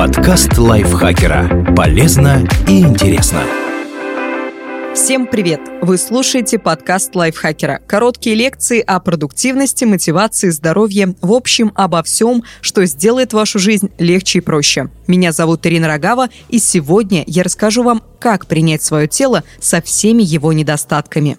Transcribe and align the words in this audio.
Подкаст 0.00 0.56
лайфхакера. 0.56 1.74
Полезно 1.76 2.48
и 2.66 2.80
интересно. 2.80 3.42
Всем 4.94 5.26
привет! 5.26 5.60
Вы 5.82 5.98
слушаете 5.98 6.58
подкаст 6.58 7.14
лайфхакера. 7.14 7.82
Короткие 7.86 8.34
лекции 8.34 8.80
о 8.80 8.98
продуктивности, 9.00 9.84
мотивации, 9.84 10.48
здоровье, 10.48 11.14
в 11.20 11.34
общем, 11.34 11.70
обо 11.74 12.02
всем, 12.02 12.44
что 12.62 12.86
сделает 12.86 13.34
вашу 13.34 13.58
жизнь 13.58 13.90
легче 13.98 14.38
и 14.38 14.40
проще. 14.40 14.88
Меня 15.06 15.32
зовут 15.32 15.66
Ирина 15.66 15.86
Рогава, 15.86 16.30
и 16.48 16.58
сегодня 16.60 17.22
я 17.26 17.42
расскажу 17.42 17.82
вам, 17.82 18.02
как 18.18 18.46
принять 18.46 18.82
свое 18.82 19.06
тело 19.06 19.44
со 19.60 19.82
всеми 19.82 20.22
его 20.22 20.54
недостатками. 20.54 21.36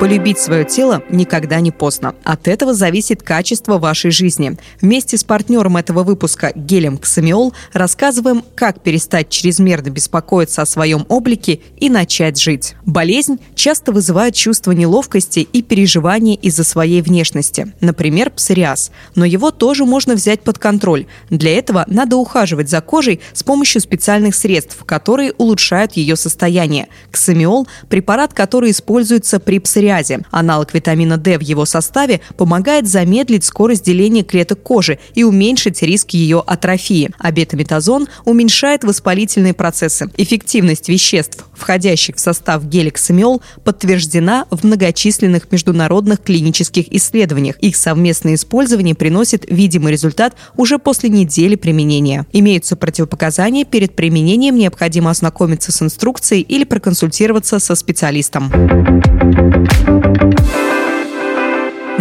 Полюбить 0.00 0.38
свое 0.38 0.64
тело 0.64 1.02
никогда 1.10 1.60
не 1.60 1.70
поздно. 1.70 2.14
От 2.24 2.48
этого 2.48 2.72
зависит 2.72 3.22
качество 3.22 3.76
вашей 3.76 4.10
жизни. 4.10 4.56
Вместе 4.80 5.18
с 5.18 5.24
партнером 5.24 5.76
этого 5.76 6.04
выпуска 6.04 6.52
Гелем 6.54 6.96
Ксамиол 6.96 7.52
рассказываем, 7.74 8.42
как 8.54 8.80
перестать 8.80 9.28
чрезмерно 9.28 9.90
беспокоиться 9.90 10.62
о 10.62 10.66
своем 10.66 11.04
облике 11.10 11.60
и 11.76 11.90
начать 11.90 12.40
жить. 12.40 12.76
Болезнь 12.86 13.40
часто 13.54 13.92
вызывает 13.92 14.34
чувство 14.34 14.72
неловкости 14.72 15.40
и 15.40 15.60
переживания 15.60 16.34
из-за 16.36 16.64
своей 16.64 17.02
внешности, 17.02 17.74
например, 17.82 18.30
псориаз. 18.30 18.92
Но 19.16 19.26
его 19.26 19.50
тоже 19.50 19.84
можно 19.84 20.14
взять 20.14 20.40
под 20.40 20.58
контроль. 20.58 21.04
Для 21.28 21.58
этого 21.58 21.84
надо 21.88 22.16
ухаживать 22.16 22.70
за 22.70 22.80
кожей 22.80 23.20
с 23.34 23.42
помощью 23.42 23.82
специальных 23.82 24.34
средств, 24.34 24.82
которые 24.86 25.34
улучшают 25.34 25.92
ее 25.92 26.16
состояние. 26.16 26.88
Ксамиол– 27.10 27.68
препарат, 27.90 28.32
который 28.32 28.70
используется 28.70 29.38
при 29.38 29.58
псориазе 29.58 29.89
грязи. 29.90 30.20
Аналог 30.30 30.72
витамина 30.72 31.16
D 31.16 31.38
в 31.38 31.42
его 31.42 31.64
составе 31.64 32.20
помогает 32.36 32.88
замедлить 32.88 33.44
скорость 33.44 33.84
деления 33.84 34.22
клеток 34.22 34.62
кожи 34.62 34.98
и 35.14 35.24
уменьшить 35.24 35.82
риск 35.82 36.10
ее 36.10 36.42
атрофии. 36.46 37.10
А 37.18 37.32
бетаметазон 37.32 38.06
уменьшает 38.24 38.84
воспалительные 38.84 39.52
процессы. 39.52 40.08
Эффективность 40.16 40.88
веществ, 40.88 41.44
входящих 41.54 42.16
в 42.16 42.20
состав 42.20 42.64
геликсамиол, 42.64 43.42
подтверждена 43.64 44.46
в 44.50 44.64
многочисленных 44.64 45.50
международных 45.50 46.22
клинических 46.22 46.92
исследованиях. 46.92 47.56
Их 47.58 47.76
совместное 47.76 48.34
использование 48.34 48.94
приносит 48.94 49.44
видимый 49.50 49.92
результат 49.92 50.34
уже 50.56 50.78
после 50.78 51.08
недели 51.08 51.56
применения. 51.56 52.26
Имеются 52.32 52.76
противопоказания, 52.76 53.64
перед 53.64 53.96
применением 53.96 54.56
необходимо 54.56 55.10
ознакомиться 55.10 55.72
с 55.72 55.82
инструкцией 55.82 56.42
или 56.42 56.64
проконсультироваться 56.64 57.58
со 57.58 57.74
специалистом. 57.74 58.52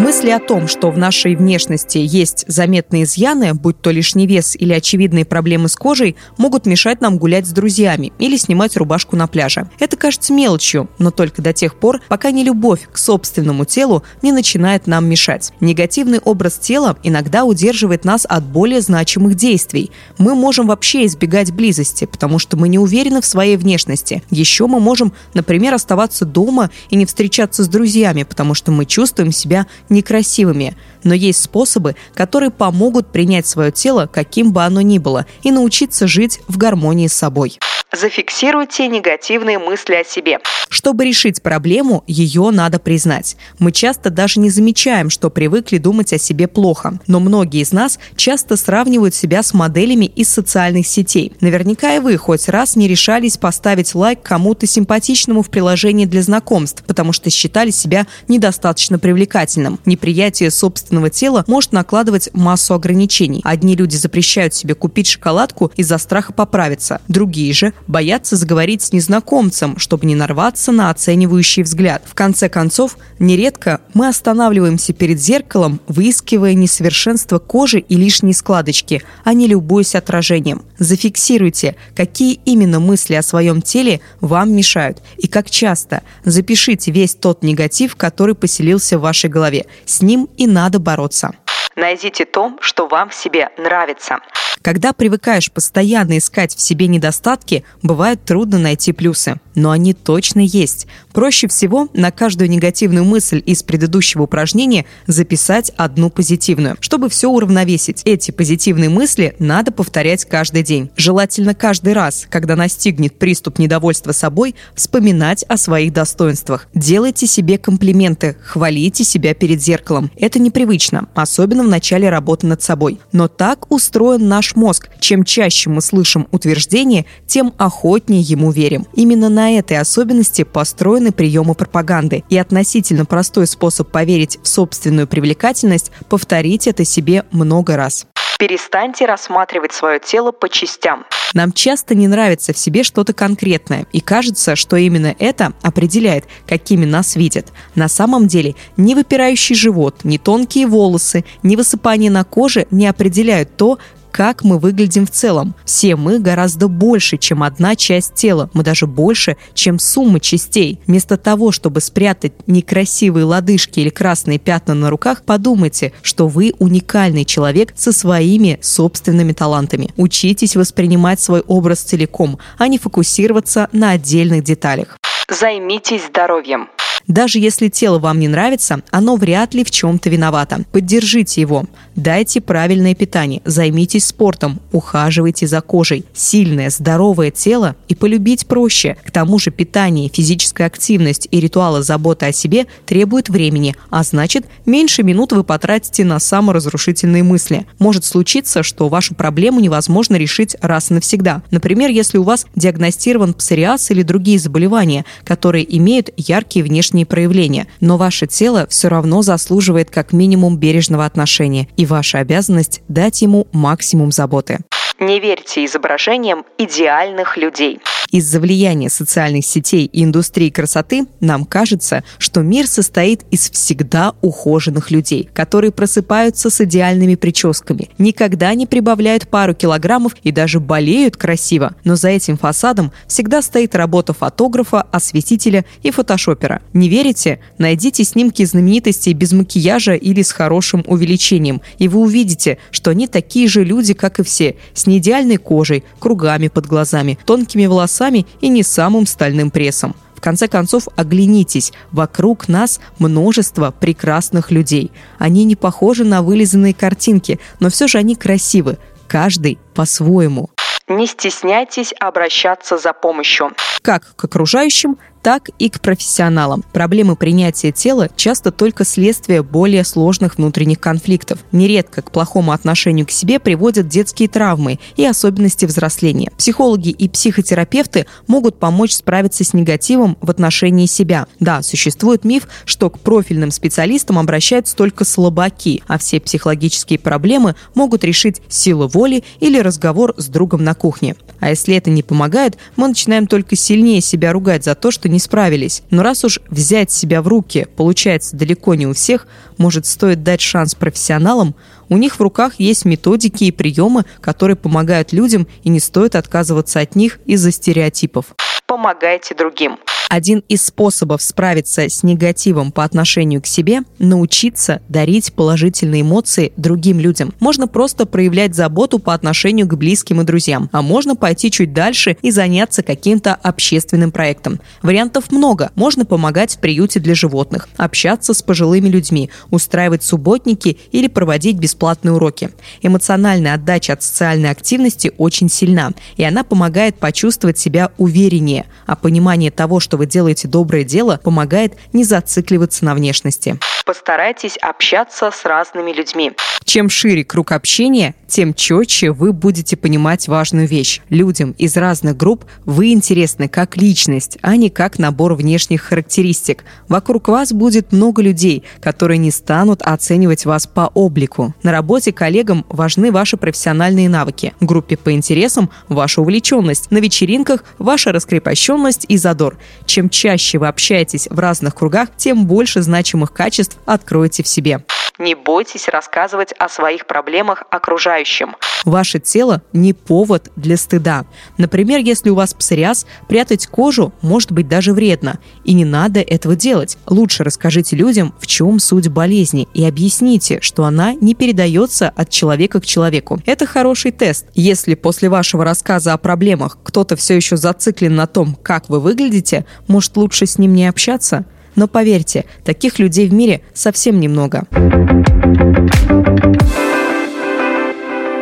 Мысли 0.09 0.31
о 0.31 0.39
том, 0.39 0.67
что 0.67 0.89
в 0.89 0.97
нашей 0.97 1.35
внешности 1.35 1.99
есть 1.99 2.43
заметные 2.47 3.03
изъяны, 3.03 3.53
будь 3.53 3.79
то 3.79 3.91
лишний 3.91 4.25
вес 4.25 4.55
или 4.55 4.73
очевидные 4.73 5.23
проблемы 5.23 5.69
с 5.69 5.75
кожей, 5.75 6.15
могут 6.35 6.65
мешать 6.65 6.99
нам 6.99 7.19
гулять 7.19 7.45
с 7.45 7.51
друзьями 7.51 8.11
или 8.17 8.35
снимать 8.35 8.75
рубашку 8.75 9.15
на 9.15 9.27
пляже. 9.27 9.69
Это 9.77 9.97
кажется 9.97 10.33
мелочью, 10.33 10.89
но 10.97 11.11
только 11.11 11.43
до 11.43 11.53
тех 11.53 11.75
пор, 11.75 12.01
пока 12.07 12.31
не 12.31 12.43
любовь 12.43 12.89
к 12.91 12.97
собственному 12.97 13.65
телу 13.65 14.01
не 14.23 14.31
начинает 14.31 14.87
нам 14.87 15.07
мешать. 15.07 15.53
Негативный 15.59 16.17
образ 16.17 16.57
тела 16.57 16.97
иногда 17.03 17.45
удерживает 17.45 18.03
нас 18.03 18.25
от 18.27 18.43
более 18.43 18.81
значимых 18.81 19.35
действий. 19.35 19.91
Мы 20.17 20.33
можем 20.33 20.65
вообще 20.65 21.05
избегать 21.05 21.51
близости, 21.51 22.05
потому 22.05 22.39
что 22.39 22.57
мы 22.57 22.67
не 22.67 22.79
уверены 22.79 23.21
в 23.21 23.27
своей 23.27 23.57
внешности. 23.57 24.23
Еще 24.31 24.65
мы 24.65 24.79
можем, 24.79 25.13
например, 25.35 25.75
оставаться 25.75 26.25
дома 26.25 26.71
и 26.89 26.95
не 26.95 27.05
встречаться 27.05 27.63
с 27.63 27.67
друзьями, 27.67 28.23
потому 28.23 28.55
что 28.55 28.71
мы 28.71 28.85
чувствуем 28.85 29.31
себя 29.31 29.67
некрасивыми, 29.99 30.75
но 31.03 31.13
есть 31.13 31.41
способы, 31.41 31.95
которые 32.13 32.49
помогут 32.49 33.11
принять 33.11 33.47
свое 33.47 33.71
тело, 33.71 34.09
каким 34.11 34.51
бы 34.51 34.63
оно 34.63 34.81
ни 34.81 34.97
было, 34.97 35.25
и 35.43 35.51
научиться 35.51 36.07
жить 36.07 36.39
в 36.47 36.57
гармонии 36.57 37.07
с 37.07 37.13
собой. 37.13 37.59
Зафиксируйте 37.91 38.87
негативные 38.87 39.57
мысли 39.57 39.95
о 39.95 40.03
себе. 40.03 40.37
Чтобы 40.69 41.05
решить 41.05 41.41
проблему, 41.41 42.03
ее 42.05 42.51
надо 42.51 42.77
признать. 42.77 43.35
Мы 43.57 43.71
часто 43.71 44.11
даже 44.11 44.39
не 44.39 44.51
замечаем, 44.51 45.09
что 45.09 45.31
привыкли 45.31 45.79
думать 45.79 46.13
о 46.13 46.19
себе 46.19 46.47
плохо. 46.47 46.99
Но 47.07 47.19
многие 47.19 47.61
из 47.61 47.71
нас 47.71 47.97
часто 48.15 48.57
сравнивают 48.57 49.15
себя 49.15 49.41
с 49.41 49.55
моделями 49.55 50.05
из 50.05 50.29
социальных 50.29 50.85
сетей. 50.85 51.33
Наверняка 51.41 51.95
и 51.95 51.99
вы 51.99 52.15
хоть 52.17 52.47
раз 52.47 52.75
не 52.75 52.87
решались 52.87 53.37
поставить 53.37 53.95
лайк 53.95 54.21
кому-то 54.21 54.67
симпатичному 54.67 55.41
в 55.41 55.49
приложении 55.49 56.05
для 56.05 56.21
знакомств, 56.21 56.83
потому 56.85 57.11
что 57.11 57.31
считали 57.31 57.71
себя 57.71 58.05
недостаточно 58.27 58.99
привлекательным. 58.99 59.79
Неприятие 59.89 60.51
собственного 60.51 61.09
тела 61.09 61.43
может 61.47 61.71
накладывать 61.71 62.29
массу 62.33 62.75
ограничений. 62.75 63.41
Одни 63.43 63.75
люди 63.75 63.95
запрещают 63.95 64.53
себе 64.53 64.75
купить 64.75 65.07
шоколадку 65.07 65.71
из-за 65.75 65.97
страха 65.97 66.31
поправиться, 66.31 67.01
другие 67.07 67.51
же 67.53 67.73
боятся 67.87 68.35
заговорить 68.35 68.83
с 68.83 68.93
незнакомцем, 68.93 69.79
чтобы 69.79 70.05
не 70.05 70.13
нарваться 70.13 70.71
на 70.71 70.91
оценивающий 70.91 71.63
взгляд. 71.63 72.03
В 72.05 72.13
конце 72.13 72.49
концов, 72.49 72.99
нередко 73.17 73.81
мы 73.95 74.09
останавливаемся 74.09 74.93
перед 74.93 75.19
зеркалом, 75.19 75.81
выискивая 75.87 76.53
несовершенство 76.53 77.39
кожи 77.39 77.79
и 77.79 77.95
лишние 77.95 78.35
складочки, 78.35 79.01
а 79.23 79.33
не 79.33 79.47
любуясь 79.47 79.95
отражением. 79.95 80.61
Зафиксируйте, 80.77 81.75
какие 81.95 82.39
именно 82.45 82.79
мысли 82.79 83.15
о 83.15 83.23
своем 83.23 83.63
теле 83.63 84.01
вам 84.21 84.53
мешают 84.53 85.01
и 85.17 85.27
как 85.27 85.49
часто. 85.49 86.03
Запишите 86.25 86.91
весь 86.91 87.15
тот 87.15 87.41
негатив, 87.41 87.95
который 87.95 88.35
поселился 88.35 88.99
в 88.99 89.01
вашей 89.01 89.31
голове. 89.31 89.65
С 89.85 90.01
ним 90.01 90.29
и 90.37 90.47
надо 90.47 90.79
бороться. 90.79 91.33
Найдите 91.79 92.25
то, 92.25 92.57
что 92.59 92.87
вам 92.87 93.09
в 93.09 93.15
себе 93.15 93.51
нравится. 93.57 94.19
Когда 94.61 94.91
привыкаешь 94.91 95.49
постоянно 95.49 96.17
искать 96.17 96.53
в 96.53 96.59
себе 96.59 96.87
недостатки, 96.87 97.63
бывает 97.81 98.25
трудно 98.25 98.59
найти 98.59 98.91
плюсы. 98.91 99.39
Но 99.55 99.71
они 99.71 99.93
точно 99.93 100.41
есть. 100.41 100.87
Проще 101.13 101.47
всего 101.47 101.89
на 101.93 102.11
каждую 102.11 102.49
негативную 102.49 103.05
мысль 103.05 103.41
из 103.45 103.63
предыдущего 103.63 104.23
упражнения 104.23 104.85
записать 105.07 105.71
одну 105.77 106.09
позитивную. 106.09 106.77
Чтобы 106.81 107.09
все 107.09 107.29
уравновесить, 107.29 108.01
эти 108.05 108.31
позитивные 108.31 108.89
мысли 108.89 109.35
надо 109.39 109.71
повторять 109.71 110.25
каждый 110.25 110.63
день. 110.63 110.91
Желательно 110.97 111.55
каждый 111.55 111.93
раз, 111.93 112.27
когда 112.29 112.55
настигнет 112.55 113.17
приступ 113.17 113.59
недовольства 113.59 114.11
собой, 114.11 114.55
вспоминать 114.75 115.43
о 115.47 115.57
своих 115.57 115.93
достоинствах. 115.93 116.67
Делайте 116.73 117.27
себе 117.27 117.57
комплименты, 117.57 118.35
хвалите 118.43 119.03
себя 119.03 119.33
перед 119.33 119.61
зеркалом. 119.61 120.11
Это 120.17 120.39
непривычно, 120.39 121.07
особенно 121.15 121.63
в 121.63 121.68
начале 121.69 122.09
работы 122.09 122.47
над 122.47 122.61
собой. 122.61 122.99
Но 123.11 123.27
так 123.27 123.71
устроен 123.71 124.27
наш 124.27 124.55
мозг. 124.55 124.89
Чем 124.99 125.23
чаще 125.23 125.69
мы 125.69 125.81
слышим 125.81 126.27
утверждение, 126.31 127.05
тем 127.25 127.53
охотнее 127.57 128.21
ему 128.21 128.51
верим. 128.51 128.85
Именно 128.93 129.29
на 129.29 129.57
этой 129.57 129.77
особенности 129.77 130.43
построены 130.43 131.11
приемы 131.11 131.55
пропаганды. 131.55 132.23
И 132.29 132.37
относительно 132.37 133.05
простой 133.05 133.47
способ 133.47 133.89
поверить 133.89 134.39
в 134.41 134.47
собственную 134.47 135.07
привлекательность– 135.07 135.91
повторить 136.09 136.67
это 136.67 136.85
себе 136.85 137.23
много 137.31 137.77
раз. 137.77 138.05
Перестаньте 138.39 139.05
рассматривать 139.05 139.73
свое 139.73 139.99
тело 139.99 140.31
по 140.31 140.47
частям. 140.47 141.05
Нам 141.33 141.51
часто 141.51 141.93
не 141.93 142.07
нравится 142.07 142.53
в 142.53 142.57
себе 142.57 142.83
что-то 142.83 143.11
конкретное, 143.11 143.85
и 143.91 143.99
кажется, 143.99 144.55
что 144.55 144.77
именно 144.77 145.13
это 145.19 145.51
определяет, 145.61 146.23
какими 146.47 146.85
нас 146.85 147.17
видят. 147.17 147.47
На 147.75 147.89
самом 147.89 148.27
деле, 148.27 148.55
ни 148.77 148.93
выпирающий 148.93 149.55
живот, 149.55 150.05
ни 150.05 150.17
тонкие 150.17 150.67
волосы, 150.67 151.25
ни 151.43 151.57
высыпание 151.57 152.09
на 152.09 152.23
коже 152.23 152.65
не 152.71 152.87
определяют 152.87 153.57
то, 153.57 153.77
как 154.11 154.43
мы 154.43 154.59
выглядим 154.59 155.05
в 155.05 155.11
целом. 155.11 155.55
Все 155.65 155.95
мы 155.95 156.19
гораздо 156.19 156.67
больше, 156.67 157.17
чем 157.17 157.43
одна 157.43 157.75
часть 157.75 158.13
тела. 158.13 158.49
Мы 158.53 158.63
даже 158.63 158.87
больше, 158.87 159.37
чем 159.53 159.79
сумма 159.79 160.19
частей. 160.19 160.79
Вместо 160.87 161.17
того, 161.17 161.51
чтобы 161.51 161.81
спрятать 161.81 162.33
некрасивые 162.47 163.25
лодыжки 163.25 163.79
или 163.79 163.89
красные 163.89 164.39
пятна 164.39 164.73
на 164.73 164.89
руках, 164.89 165.23
подумайте, 165.23 165.93
что 166.01 166.27
вы 166.27 166.53
уникальный 166.59 167.25
человек 167.25 167.73
со 167.75 167.91
своими 167.91 168.59
собственными 168.61 169.33
талантами. 169.33 169.89
Учитесь 169.97 170.55
воспринимать 170.55 171.19
свой 171.19 171.41
образ 171.41 171.79
целиком, 171.79 172.39
а 172.57 172.67
не 172.67 172.77
фокусироваться 172.77 173.69
на 173.71 173.91
отдельных 173.91 174.43
деталях. 174.43 174.97
Займитесь 175.29 176.07
здоровьем. 176.07 176.69
Даже 177.09 177.39
если 177.39 177.67
тело 177.67 177.99
вам 177.99 178.19
не 178.19 178.27
нравится, 178.27 178.81
оно 178.91 179.17
вряд 179.17 179.53
ли 179.53 179.65
в 179.65 179.71
чем-то 179.71 180.09
виновато. 180.09 180.63
Поддержите 180.71 181.41
его. 181.41 181.65
Дайте 181.95 182.39
правильное 182.39 182.95
питание, 182.95 183.41
займитесь 183.43 184.05
спортом, 184.05 184.61
ухаживайте 184.71 185.47
за 185.47 185.59
кожей. 185.59 186.05
Сильное, 186.13 186.69
здоровое 186.69 187.31
тело 187.31 187.75
и 187.89 187.95
полюбить 187.95 188.45
проще. 188.45 188.95
К 189.03 189.11
тому 189.11 189.39
же 189.39 189.49
питание, 189.51 190.07
физическая 190.07 190.67
активность 190.67 191.27
и 191.31 191.39
ритуалы 191.39 191.81
заботы 191.81 192.27
о 192.27 192.31
себе 192.31 192.67
требуют 192.85 193.27
времени, 193.27 193.75
а 193.89 194.03
значит, 194.03 194.45
меньше 194.65 195.03
минут 195.03 195.33
вы 195.33 195.43
потратите 195.43 196.05
на 196.05 196.19
саморазрушительные 196.19 197.23
мысли. 197.23 197.65
Может 197.79 198.05
случиться, 198.05 198.61
что 198.63 198.87
вашу 198.87 199.15
проблему 199.15 199.59
невозможно 199.59 200.15
решить 200.15 200.55
раз 200.61 200.91
и 200.91 200.93
навсегда. 200.93 201.41
Например, 201.49 201.89
если 201.89 202.19
у 202.19 202.23
вас 202.23 202.45
диагностирован 202.55 203.33
псориаз 203.33 203.89
или 203.89 204.03
другие 204.03 204.37
заболевания, 204.37 205.05
которые 205.25 205.65
имеют 205.77 206.11
яркие 206.15 206.63
внешние 206.63 206.98
внешние 206.99 207.05
проявления, 207.05 207.67
но 207.79 207.97
ваше 207.97 208.27
тело 208.27 208.65
все 208.69 208.89
равно 208.89 209.21
заслуживает 209.21 209.89
как 209.89 210.13
минимум 210.13 210.57
бережного 210.57 211.05
отношения, 211.05 211.67
и 211.77 211.85
ваша 211.85 212.19
обязанность 212.19 212.81
дать 212.87 213.21
ему 213.21 213.47
максимум 213.51 214.11
заботы. 214.11 214.59
Не 214.99 215.19
верьте 215.19 215.63
изображениям 215.65 216.43
идеальных 216.57 217.37
людей. 217.37 217.79
Из-за 218.11 218.39
влияния 218.39 218.89
социальных 218.89 219.45
сетей 219.45 219.85
и 219.85 220.03
индустрии 220.03 220.49
красоты 220.49 221.05
нам 221.19 221.45
кажется, 221.45 222.03
что 222.17 222.41
мир 222.41 222.65
состоит 222.65 223.23
из 223.29 223.51
всегда 223.51 224.13
ухоженных 224.21 224.89
людей, 224.89 225.29
которые 225.31 225.71
просыпаются 225.71 226.49
с 226.49 226.61
идеальными 226.61 227.15
прическами, 227.15 227.89
никогда 227.99 228.53
не 228.55 228.65
прибавляют 228.65 229.27
пару 229.27 229.53
килограммов 229.53 230.15
и 230.23 230.31
даже 230.31 230.59
болеют 230.59 231.17
красиво. 231.17 231.75
Но 231.83 231.95
за 231.95 232.09
этим 232.09 232.37
фасадом 232.37 232.91
всегда 233.07 233.41
стоит 233.43 233.75
работа 233.75 234.13
фотографа, 234.13 234.81
осветителя 234.81 235.65
и 235.83 235.91
фотошопера. 235.91 236.61
Не 236.73 236.89
верите? 236.89 237.39
Найдите 237.59 238.03
снимки 238.03 238.43
знаменитостей 238.43 239.13
без 239.13 239.33
макияжа 239.33 239.93
или 239.93 240.23
с 240.23 240.31
хорошим 240.31 240.83
увеличением, 240.87 241.61
и 241.77 241.87
вы 241.87 241.99
увидите, 241.99 242.57
что 242.71 242.89
они 242.91 243.07
такие 243.07 243.47
же 243.47 243.63
люди, 243.63 243.93
как 243.93 244.19
и 244.19 244.23
все, 244.23 244.55
с 244.73 244.87
неидеальной 244.87 245.37
кожей, 245.37 245.83
кругами 245.99 246.47
под 246.47 246.65
глазами, 246.65 247.19
тонкими 247.25 247.67
волосами 247.67 247.98
волосами 247.99 248.25
и 248.41 248.49
не 248.49 248.63
самым 248.63 249.05
стальным 249.05 249.51
прессом. 249.51 249.95
В 250.15 250.21
конце 250.21 250.47
концов, 250.47 250.87
оглянитесь. 250.97 251.71
Вокруг 251.91 252.49
нас 252.49 252.81
множество 252.99 253.71
прекрасных 253.71 254.51
людей. 254.51 254.91
Они 255.17 255.45
не 255.45 255.55
похожи 255.55 256.03
на 256.03 256.21
вылизанные 256.21 256.73
картинки, 256.73 257.39
но 257.59 257.69
все 257.69 257.87
же 257.87 257.97
они 257.97 258.15
красивы. 258.15 258.77
Каждый 259.07 259.57
по-своему. 259.73 260.49
Не 260.89 261.07
стесняйтесь 261.07 261.93
обращаться 261.99 262.77
за 262.77 262.93
помощью. 262.93 263.51
Как 263.81 264.15
к 264.15 264.23
окружающим, 264.25 264.97
так 265.21 265.49
и 265.59 265.69
к 265.69 265.81
профессионалам. 265.81 266.63
Проблемы 266.73 267.15
принятия 267.15 267.71
тела 267.71 268.09
часто 268.15 268.51
только 268.51 268.85
следствие 268.85 269.43
более 269.43 269.83
сложных 269.83 270.37
внутренних 270.37 270.79
конфликтов. 270.79 271.39
Нередко 271.51 272.01
к 272.01 272.11
плохому 272.11 272.51
отношению 272.51 273.05
к 273.05 273.11
себе 273.11 273.39
приводят 273.39 273.87
детские 273.87 274.29
травмы 274.29 274.79
и 274.95 275.05
особенности 275.05 275.65
взросления. 275.65 276.31
Психологи 276.37 276.89
и 276.89 277.09
психотерапевты 277.09 278.05
могут 278.27 278.59
помочь 278.59 278.93
справиться 278.93 279.43
с 279.43 279.53
негативом 279.53 280.17
в 280.21 280.29
отношении 280.29 280.85
себя. 280.85 281.27
Да, 281.39 281.61
существует 281.61 282.23
миф, 282.23 282.47
что 282.65 282.89
к 282.89 282.99
профильным 282.99 283.51
специалистам 283.51 284.19
обращаются 284.19 284.75
только 284.75 285.05
слабаки, 285.05 285.83
а 285.87 285.97
все 285.97 286.19
психологические 286.19 286.99
проблемы 286.99 287.55
могут 287.75 288.03
решить 288.03 288.41
сила 288.47 288.87
воли 288.87 289.23
или 289.39 289.59
разговор 289.59 290.13
с 290.17 290.27
другом 290.27 290.63
на 290.63 290.73
кухне. 290.75 291.15
А 291.39 291.49
если 291.49 291.75
это 291.75 291.89
не 291.89 292.03
помогает, 292.03 292.57
мы 292.75 292.87
начинаем 292.87 293.27
только 293.27 293.55
сильнее 293.55 294.01
себя 294.01 294.33
ругать 294.33 294.63
за 294.63 294.75
то, 294.75 294.91
что 294.91 295.08
не 295.09 295.19
справились. 295.19 295.83
Но 295.89 296.03
раз 296.03 296.23
уж 296.23 296.39
взять 296.49 296.91
себя 296.91 297.21
в 297.21 297.27
руки 297.27 297.67
получается 297.75 298.35
далеко 298.35 298.75
не 298.75 298.87
у 298.87 298.93
всех, 298.93 299.27
может 299.57 299.85
стоит 299.85 300.23
дать 300.23 300.41
шанс 300.41 300.75
профессионалам, 300.75 301.55
у 301.89 301.97
них 301.97 302.15
в 302.17 302.21
руках 302.21 302.53
есть 302.59 302.85
методики 302.85 303.45
и 303.45 303.51
приемы, 303.51 304.05
которые 304.21 304.55
помогают 304.55 305.11
людям, 305.11 305.47
и 305.63 305.69
не 305.69 305.79
стоит 305.79 306.15
отказываться 306.15 306.79
от 306.79 306.95
них 306.95 307.19
из-за 307.25 307.51
стереотипов. 307.51 308.35
Помогайте 308.69 309.33
другим. 309.33 309.79
Один 310.09 310.43
из 310.49 310.65
способов 310.65 311.21
справиться 311.21 311.87
с 311.87 312.01
негативом 312.01 312.71
по 312.71 312.83
отношению 312.83 313.43
к 313.43 313.45
себе– 313.45 313.81
научиться 313.99 314.81
дарить 314.89 315.33
положительные 315.33 316.01
эмоции 316.01 316.51
другим 316.57 316.99
людям. 316.99 317.31
Можно 317.39 317.67
просто 317.67 318.07
проявлять 318.07 318.55
заботу 318.55 318.97
по 318.97 319.13
отношению 319.13 319.67
к 319.67 319.75
близким 319.75 320.19
и 320.19 320.23
друзьям, 320.23 320.67
а 320.71 320.81
можно 320.81 321.15
пойти 321.15 321.51
чуть 321.51 321.73
дальше 321.73 322.17
и 322.23 322.31
заняться 322.31 322.81
каким-то 322.81 323.35
общественным 323.35 324.11
проектом. 324.11 324.59
Вариантов 324.81 325.31
много. 325.31 325.71
Можно 325.75 326.05
помогать 326.05 326.55
в 326.55 326.59
приюте 326.59 326.99
для 326.99 327.13
животных, 327.13 327.69
общаться 327.77 328.33
с 328.33 328.41
пожилыми 328.41 328.89
людьми, 328.89 329.29
устраивать 329.51 330.01
субботники 330.01 330.79
или 330.91 331.07
проводить 331.07 331.57
бесплатные 331.57 332.13
уроки. 332.13 332.49
Эмоциональная 332.81 333.53
отдача 333.53 333.93
от 333.93 334.01
социальной 334.01 334.49
активности 334.49 335.11
очень 335.19 335.49
сильна, 335.49 335.91
и 336.17 336.23
она 336.23 336.43
помогает 336.43 336.97
почувствовать 336.97 337.59
себя 337.59 337.91
увереннее, 337.99 338.58
а 338.85 338.95
понимание 338.95 339.51
того, 339.51 339.79
что 339.79 339.97
вы 339.97 340.05
делаете 340.05 340.47
доброе 340.47 340.83
дело, 340.83 341.19
помогает 341.23 341.73
не 341.93 342.03
зацикливаться 342.03 342.85
на 342.85 342.95
внешности. 342.95 343.59
Постарайтесь 343.89 344.55
общаться 344.57 345.31
с 345.31 345.45
разными 345.45 345.91
людьми. 345.91 346.33
Чем 346.63 346.91
шире 346.91 347.23
круг 347.23 347.51
общения, 347.51 348.13
тем 348.27 348.53
четче 348.53 349.11
вы 349.11 349.33
будете 349.33 349.75
понимать 349.75 350.27
важную 350.27 350.67
вещь. 350.67 351.01
Людям 351.09 351.55
из 351.57 351.75
разных 351.75 352.15
групп 352.15 352.45
вы 352.65 352.91
интересны 352.91 353.47
как 353.47 353.75
личность, 353.77 354.37
а 354.43 354.55
не 354.55 354.69
как 354.69 354.99
набор 354.99 355.33
внешних 355.33 355.81
характеристик. 355.81 356.63
Вокруг 356.87 357.29
вас 357.29 357.51
будет 357.51 357.91
много 357.91 358.21
людей, 358.21 358.63
которые 358.79 359.17
не 359.17 359.31
станут 359.31 359.81
оценивать 359.81 360.45
вас 360.45 360.67
по 360.67 360.91
облику. 360.93 361.55
На 361.63 361.71
работе 361.71 362.13
коллегам 362.13 362.67
важны 362.69 363.11
ваши 363.11 363.37
профессиональные 363.37 364.07
навыки. 364.07 364.53
В 364.59 364.65
группе 364.65 364.97
по 364.97 365.11
интересам– 365.11 365.71
ваша 365.87 366.21
увлеченность. 366.21 366.91
На 366.91 366.99
вечеринках– 366.99 367.63
ваша 367.79 368.11
раскрепощенность 368.11 369.05
и 369.07 369.17
задор. 369.17 369.57
Чем 369.87 370.11
чаще 370.11 370.59
вы 370.59 370.67
общаетесь 370.67 371.27
в 371.31 371.39
разных 371.39 371.73
кругах, 371.73 372.09
тем 372.15 372.45
больше 372.45 372.83
значимых 372.83 373.33
качеств 373.33 373.78
откроете 373.85 374.43
в 374.43 374.47
себе. 374.47 374.83
Не 375.19 375.35
бойтесь 375.35 375.89
рассказывать 375.89 376.53
о 376.57 376.69
своих 376.69 377.05
проблемах 377.05 377.63
окружающим. 377.69 378.55
Ваше 378.85 379.19
тело 379.19 379.61
не 379.73 379.91
повод 379.91 380.49
для 380.55 380.77
стыда. 380.77 381.25
Например, 381.57 381.99
если 381.99 382.29
у 382.29 382.35
вас 382.35 382.53
псориаз, 382.53 383.05
прятать 383.27 383.67
кожу 383.67 384.13
может 384.21 384.53
быть 384.53 384.69
даже 384.69 384.93
вредно. 384.93 385.39
И 385.65 385.73
не 385.73 385.83
надо 385.83 386.21
этого 386.21 386.55
делать. 386.55 386.97
Лучше 387.05 387.43
расскажите 387.43 387.97
людям, 387.97 388.33
в 388.39 388.47
чем 388.47 388.79
суть 388.79 389.09
болезни, 389.09 389.67
и 389.73 389.83
объясните, 389.83 390.61
что 390.61 390.85
она 390.85 391.13
не 391.13 391.35
передается 391.35 392.07
от 392.15 392.29
человека 392.29 392.79
к 392.79 392.85
человеку. 392.85 393.41
Это 393.45 393.65
хороший 393.65 394.11
тест. 394.11 394.45
Если 394.53 394.95
после 394.95 395.27
вашего 395.27 395.65
рассказа 395.65 396.13
о 396.13 396.17
проблемах 396.17 396.77
кто-то 396.81 397.17
все 397.17 397.35
еще 397.35 397.57
зациклен 397.57 398.15
на 398.15 398.25
том, 398.25 398.55
как 398.55 398.87
вы 398.87 399.01
выглядите, 399.01 399.65
может 399.89 400.15
лучше 400.15 400.45
с 400.45 400.57
ним 400.57 400.73
не 400.73 400.87
общаться? 400.87 401.45
Но 401.75 401.87
поверьте, 401.87 402.45
таких 402.63 402.99
людей 402.99 403.27
в 403.27 403.33
мире 403.33 403.61
совсем 403.73 404.19
немного. 404.19 404.65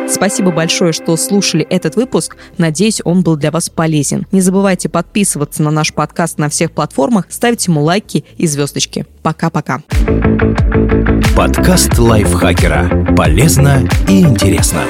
Спасибо 0.08 0.50
большое, 0.50 0.92
что 0.92 1.16
слушали 1.16 1.64
этот 1.68 1.96
выпуск. 1.96 2.36
Надеюсь, 2.56 3.00
он 3.04 3.22
был 3.22 3.36
для 3.36 3.50
вас 3.50 3.68
полезен. 3.68 4.26
Не 4.32 4.40
забывайте 4.40 4.88
подписываться 4.88 5.62
на 5.62 5.70
наш 5.70 5.92
подкаст 5.92 6.38
на 6.38 6.48
всех 6.48 6.72
платформах, 6.72 7.26
ставить 7.28 7.66
ему 7.66 7.82
лайки 7.82 8.24
и 8.36 8.46
звездочки. 8.46 9.06
Пока-пока. 9.22 9.82
Подкаст 11.36 11.98
лайфхакера. 11.98 13.14
Полезно 13.14 13.88
и 14.08 14.22
интересно. 14.22 14.82